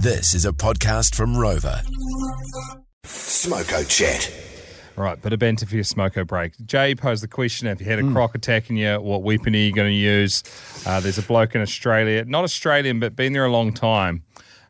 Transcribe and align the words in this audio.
This 0.00 0.34
is 0.34 0.44
a 0.44 0.52
podcast 0.52 1.14
from 1.14 1.34
Rova. 1.34 1.82
Smoko 3.04 3.86
Chat. 3.88 4.32
Right, 4.96 5.20
bit 5.20 5.32
of 5.32 5.38
banter 5.38 5.66
for 5.66 5.74
your 5.76 5.84
smoko 5.84 6.26
break. 6.26 6.52
Jay 6.66 6.94
posed 6.94 7.22
the 7.22 7.28
question: 7.28 7.68
If 7.68 7.80
you 7.80 7.86
Hmm. 7.86 7.90
had 7.90 7.98
a 8.00 8.12
croc 8.12 8.34
attacking 8.34 8.76
you, 8.76 9.00
what 9.00 9.22
weapon 9.22 9.54
are 9.54 9.58
you 9.58 9.72
going 9.72 9.88
to 9.90 9.94
use? 9.94 10.42
Uh, 10.86 11.00
there's 11.00 11.18
a 11.18 11.22
bloke 11.22 11.54
in 11.54 11.60
Australia, 11.62 12.24
not 12.26 12.44
Australian, 12.44 13.00
but 13.00 13.14
been 13.16 13.32
there 13.32 13.44
a 13.44 13.50
long 13.50 13.72
time, 13.72 14.22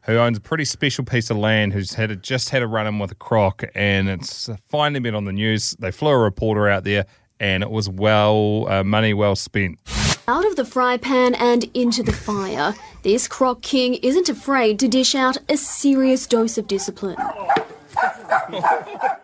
who 0.02 0.16
owns 0.16 0.38
a 0.38 0.40
pretty 0.40 0.64
special 0.64 1.04
piece 1.04 1.30
of 1.30 1.36
land. 1.36 1.72
Who's 1.72 1.94
had 1.94 2.10
a, 2.10 2.16
just 2.16 2.50
had 2.50 2.62
a 2.62 2.66
run 2.66 2.86
in 2.86 2.98
with 2.98 3.10
a 3.10 3.14
croc, 3.16 3.64
and 3.74 4.08
it's 4.08 4.48
finally 4.68 5.00
been 5.00 5.14
on 5.14 5.24
the 5.24 5.32
news. 5.32 5.72
They 5.78 5.90
flew 5.90 6.10
a 6.10 6.18
reporter 6.18 6.68
out 6.68 6.84
there, 6.84 7.06
and 7.40 7.62
it 7.62 7.70
was 7.70 7.88
well 7.88 8.66
uh, 8.68 8.84
money 8.84 9.14
well 9.14 9.36
spent. 9.36 9.78
Out 10.26 10.44
of 10.44 10.56
the 10.56 10.64
fry 10.66 10.98
pan 10.98 11.34
and 11.36 11.64
into 11.72 12.02
the 12.02 12.12
fire, 12.12 12.74
this 13.08 13.26
croc 13.26 13.62
king 13.62 13.94
isn't 13.94 14.28
afraid 14.28 14.78
to 14.78 14.86
dish 14.86 15.14
out 15.14 15.38
a 15.48 15.56
serious 15.56 16.26
dose 16.26 16.58
of 16.58 16.66
discipline. 16.66 17.16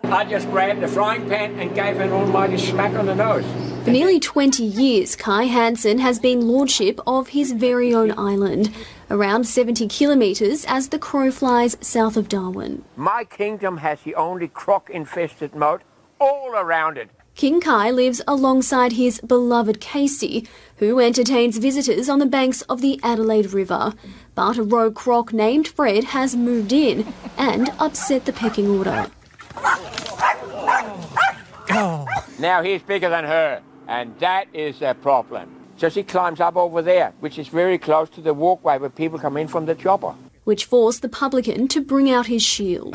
I 0.04 0.26
just 0.26 0.48
grabbed 0.48 0.80
the 0.80 0.88
frying 0.88 1.28
pan 1.28 1.60
and 1.60 1.74
gave 1.74 2.00
an 2.00 2.10
almighty 2.10 2.56
smack 2.56 2.94
on 2.94 3.04
the 3.04 3.14
nose. 3.14 3.44
For 3.84 3.90
nearly 3.90 4.18
20 4.18 4.64
years, 4.64 5.14
Kai 5.16 5.44
Hansen 5.44 5.98
has 5.98 6.18
been 6.18 6.48
lordship 6.48 6.98
of 7.06 7.28
his 7.28 7.52
very 7.52 7.92
own 7.92 8.18
island, 8.18 8.74
around 9.10 9.44
70 9.44 9.86
kilometres 9.88 10.64
as 10.66 10.88
the 10.88 10.98
crow 10.98 11.30
flies 11.30 11.76
south 11.82 12.16
of 12.16 12.30
Darwin. 12.30 12.86
My 12.96 13.24
kingdom 13.24 13.76
has 13.76 14.00
the 14.00 14.14
only 14.14 14.48
croc 14.48 14.88
infested 14.88 15.54
moat 15.54 15.82
all 16.18 16.52
around 16.56 16.96
it. 16.96 17.10
King 17.34 17.60
Kai 17.60 17.90
lives 17.90 18.22
alongside 18.28 18.92
his 18.92 19.20
beloved 19.20 19.80
Casey, 19.80 20.46
who 20.76 21.00
entertains 21.00 21.58
visitors 21.58 22.08
on 22.08 22.20
the 22.20 22.26
banks 22.26 22.62
of 22.62 22.80
the 22.80 23.00
Adelaide 23.02 23.52
River. 23.52 23.92
But 24.36 24.56
a 24.56 24.62
rogue 24.62 24.94
croc 24.94 25.32
named 25.32 25.66
Fred 25.66 26.04
has 26.04 26.36
moved 26.36 26.72
in 26.72 27.12
and 27.36 27.70
upset 27.80 28.24
the 28.26 28.32
pecking 28.32 28.68
order. 28.68 29.08
Now 32.38 32.62
he's 32.62 32.82
bigger 32.82 33.08
than 33.08 33.24
her, 33.24 33.60
and 33.88 34.16
that 34.20 34.46
is 34.52 34.80
a 34.80 34.94
problem. 34.94 35.50
So 35.76 35.88
she 35.88 36.04
climbs 36.04 36.40
up 36.40 36.56
over 36.56 36.82
there, 36.82 37.12
which 37.18 37.36
is 37.38 37.48
very 37.48 37.78
close 37.78 38.08
to 38.10 38.20
the 38.20 38.32
walkway 38.32 38.78
where 38.78 38.90
people 38.90 39.18
come 39.18 39.36
in 39.36 39.48
from 39.48 39.66
the 39.66 39.74
chopper. 39.74 40.14
which 40.44 40.66
forced 40.66 41.00
the 41.00 41.08
publican 41.08 41.66
to 41.66 41.80
bring 41.80 42.10
out 42.10 42.26
his 42.26 42.42
shield. 42.42 42.94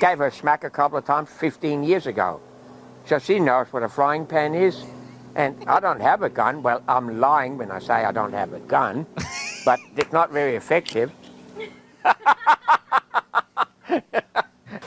Gave 0.00 0.18
her 0.18 0.28
a 0.28 0.32
smack 0.32 0.62
a 0.62 0.70
couple 0.70 0.96
of 0.96 1.04
times 1.04 1.28
15 1.28 1.82
years 1.82 2.06
ago. 2.06 2.40
So 3.06 3.20
she 3.20 3.38
knows 3.38 3.68
what 3.72 3.84
a 3.84 3.88
frying 3.88 4.26
pan 4.26 4.54
is. 4.54 4.84
And 5.36 5.56
I 5.68 5.80
don't 5.80 6.00
have 6.00 6.22
a 6.22 6.28
gun. 6.28 6.62
Well, 6.62 6.82
I'm 6.88 7.20
lying 7.20 7.56
when 7.56 7.70
I 7.70 7.78
say 7.78 7.94
I 7.94 8.10
don't 8.10 8.32
have 8.32 8.52
a 8.52 8.58
gun, 8.60 9.06
but 9.64 9.78
it's 9.96 10.12
not 10.12 10.32
very 10.32 10.56
effective. 10.56 11.12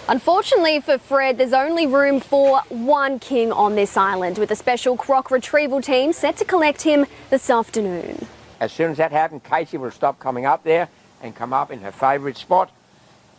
Unfortunately 0.09 0.81
for 0.81 0.98
Fred, 0.98 1.38
there's 1.38 1.53
only 1.53 1.86
room 1.86 2.20
for 2.20 2.61
one 2.70 3.20
king 3.20 3.52
on 3.52 3.76
this 3.76 3.95
island, 3.95 4.39
with 4.39 4.50
a 4.50 4.56
special 4.56 4.98
croc 4.98 5.30
retrieval 5.30 5.81
team 5.81 6.11
set 6.11 6.36
to 6.38 6.45
collect 6.45 6.81
him 6.81 7.06
this 7.30 7.48
afternoon. 7.50 8.26
As 8.59 8.72
soon 8.72 8.92
as 8.92 8.98
that 8.98 9.11
happens, 9.11 9.44
Casey 9.48 9.78
will 9.78 9.92
stop 9.92 10.20
coming 10.20 10.48
up 10.48 10.64
there 10.64 10.89
and 11.22 11.36
come 11.36 11.54
up 11.54 11.70
in 11.70 11.80
her 11.81 11.92
favourite 11.92 12.38
spot, 12.38 12.72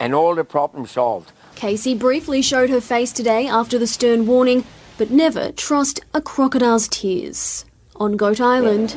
and 0.01 0.15
all 0.15 0.35
the 0.35 0.45
problems 0.45 0.91
solved. 0.93 1.31
Casey 1.55 1.95
briefly 1.95 2.43
showed 2.43 2.71
her 2.71 2.81
face 2.81 3.13
today 3.13 3.47
after 3.47 3.79
the 3.79 3.87
stern 3.87 4.27
warning, 4.27 4.65
but 4.99 5.11
never 5.11 5.53
trust 5.53 6.01
a 6.15 6.21
crocodile's 6.21 6.89
tears. 6.89 7.65
On 7.97 8.17
Goat 8.17 8.41
Island, 8.41 8.97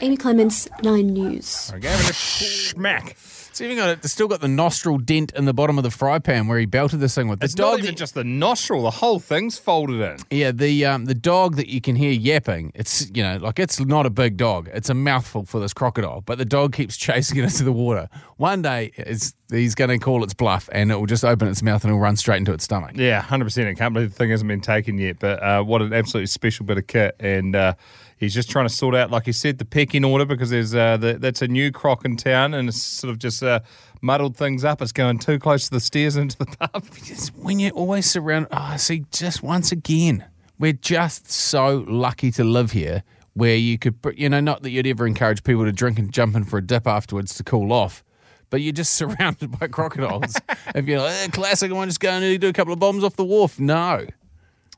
Amy 0.00 0.16
Clements, 0.16 0.68
9 0.82 1.06
News. 1.06 1.70
I 1.72 1.78
gave 1.78 1.94
it 1.94 2.10
a 2.10 2.12
smack. 2.12 3.16
It's 3.52 3.60
even 3.60 3.76
got 3.76 3.90
it. 3.90 3.98
It's 4.02 4.10
still 4.14 4.28
got 4.28 4.40
the 4.40 4.48
nostril 4.48 4.96
dent 4.96 5.30
in 5.32 5.44
the 5.44 5.52
bottom 5.52 5.76
of 5.76 5.84
the 5.84 5.90
fry 5.90 6.18
pan 6.18 6.48
where 6.48 6.58
he 6.58 6.64
belted 6.64 7.00
this 7.00 7.14
thing 7.14 7.28
with. 7.28 7.40
The 7.40 7.44
It's 7.44 7.54
dog 7.54 7.72
not 7.72 7.78
even 7.80 7.96
just 7.96 8.14
the 8.14 8.24
nostril; 8.24 8.82
the 8.82 8.90
whole 8.90 9.18
thing's 9.20 9.58
folded 9.58 10.00
in. 10.00 10.16
Yeah, 10.30 10.52
the 10.52 10.86
um, 10.86 11.04
the 11.04 11.14
dog 11.14 11.56
that 11.56 11.68
you 11.68 11.82
can 11.82 11.94
hear 11.94 12.12
yapping, 12.12 12.72
it's 12.74 13.10
you 13.14 13.22
know, 13.22 13.36
like 13.36 13.58
it's 13.58 13.78
not 13.78 14.06
a 14.06 14.10
big 14.10 14.38
dog. 14.38 14.70
It's 14.72 14.88
a 14.88 14.94
mouthful 14.94 15.44
for 15.44 15.60
this 15.60 15.74
crocodile, 15.74 16.22
but 16.22 16.38
the 16.38 16.46
dog 16.46 16.72
keeps 16.72 16.96
chasing 16.96 17.36
it 17.36 17.44
into 17.44 17.62
the 17.64 17.72
water. 17.72 18.08
One 18.38 18.62
day 18.62 18.90
it's, 18.96 19.34
he's 19.50 19.74
going 19.74 19.90
to 19.90 19.98
call 19.98 20.24
its 20.24 20.32
bluff 20.32 20.70
and 20.72 20.90
it 20.90 20.96
will 20.96 21.06
just 21.06 21.22
open 21.24 21.46
its 21.46 21.62
mouth 21.62 21.84
and 21.84 21.90
it'll 21.90 22.00
run 22.00 22.16
straight 22.16 22.38
into 22.38 22.52
its 22.54 22.64
stomach. 22.64 22.92
Yeah, 22.94 23.20
hundred 23.20 23.44
percent. 23.44 23.68
I 23.68 23.74
can't 23.74 23.92
believe 23.92 24.10
the 24.10 24.16
thing 24.16 24.30
hasn't 24.30 24.48
been 24.48 24.62
taken 24.62 24.96
yet. 24.96 25.18
But 25.18 25.42
uh, 25.42 25.62
what 25.62 25.82
an 25.82 25.92
absolutely 25.92 26.28
special 26.28 26.64
bit 26.64 26.78
of 26.78 26.86
kit, 26.86 27.16
and 27.20 27.54
uh, 27.54 27.74
he's 28.16 28.32
just 28.32 28.50
trying 28.50 28.66
to 28.66 28.74
sort 28.74 28.94
out, 28.94 29.10
like 29.10 29.26
he 29.26 29.32
said, 29.32 29.58
the 29.58 29.64
pecking 29.64 30.04
order 30.04 30.24
because 30.24 30.50
there's 30.50 30.74
uh, 30.74 30.96
the, 30.96 31.14
that's 31.18 31.42
a 31.42 31.48
new 31.48 31.70
croc 31.70 32.04
in 32.04 32.16
town, 32.16 32.54
and 32.54 32.68
it's 32.68 32.82
sort 32.82 33.10
of 33.10 33.18
just 33.18 33.41
uh, 33.42 33.60
muddled 34.00 34.36
things 34.36 34.64
up. 34.64 34.82
It's 34.82 34.92
going 34.92 35.18
too 35.18 35.38
close 35.38 35.64
to 35.64 35.70
the 35.70 35.80
stairs 35.80 36.16
into 36.16 36.36
the 36.38 36.46
pub. 36.46 36.84
When 37.36 37.58
you're 37.58 37.72
always 37.72 38.10
surrounded, 38.10 38.48
oh, 38.52 38.76
see, 38.76 39.04
just 39.10 39.42
once 39.42 39.72
again, 39.72 40.24
we're 40.58 40.72
just 40.72 41.30
so 41.30 41.84
lucky 41.88 42.30
to 42.32 42.44
live 42.44 42.72
here 42.72 43.02
where 43.34 43.56
you 43.56 43.78
could, 43.78 43.96
you 44.16 44.28
know, 44.28 44.40
not 44.40 44.62
that 44.62 44.70
you'd 44.70 44.86
ever 44.86 45.06
encourage 45.06 45.42
people 45.42 45.64
to 45.64 45.72
drink 45.72 45.98
and 45.98 46.12
jump 46.12 46.36
in 46.36 46.44
for 46.44 46.58
a 46.58 46.62
dip 46.62 46.86
afterwards 46.86 47.34
to 47.36 47.44
cool 47.44 47.72
off. 47.72 48.04
But 48.50 48.60
you're 48.60 48.72
just 48.72 48.94
surrounded 48.94 49.58
by 49.58 49.68
crocodiles. 49.68 50.36
if 50.74 50.86
you're 50.86 51.00
like, 51.00 51.12
eh, 51.12 51.28
classic, 51.28 51.70
I 51.70 51.74
want 51.74 51.88
to 51.88 51.90
just 51.92 52.00
go 52.00 52.10
and 52.10 52.40
do 52.40 52.48
a 52.48 52.52
couple 52.52 52.72
of 52.72 52.78
bombs 52.78 53.02
off 53.04 53.16
the 53.16 53.24
wharf. 53.24 53.58
No. 53.58 54.06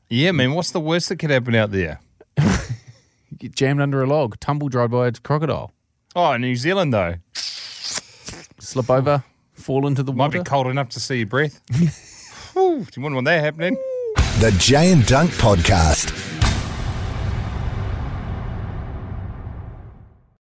Yeah, 0.09 0.31
man. 0.31 0.53
What's 0.53 0.71
the 0.71 0.79
worst 0.79 1.09
that 1.09 1.17
could 1.17 1.31
happen 1.31 1.55
out 1.55 1.71
there? 1.71 1.99
You 2.37 3.37
get 3.37 3.55
jammed 3.55 3.81
under 3.81 4.01
a 4.01 4.07
log, 4.07 4.39
tumble 4.39 4.69
dried 4.69 4.91
by 4.91 5.07
a 5.07 5.11
crocodile, 5.11 5.73
Oh, 6.15 6.37
New 6.37 6.55
Zealand 6.55 6.93
though 6.93 7.15
slip 8.75 8.89
over, 8.89 9.23
fall 9.53 9.87
into 9.87 10.03
the 10.03 10.11
might 10.11 10.25
water. 10.25 10.37
Might 10.39 10.43
be 10.43 10.49
cold 10.49 10.67
enough 10.67 10.89
to 10.89 10.99
see 10.99 11.19
your 11.19 11.27
breath. 11.27 11.61
Whew, 12.53 12.79
do 12.79 12.91
you 12.95 13.01
wouldn't 13.01 13.15
want 13.15 13.25
that 13.25 13.41
happening? 13.41 13.75
The 14.39 14.53
Jay 14.59 14.91
and 14.91 15.05
Dunk 15.05 15.31
Podcast. 15.31 16.24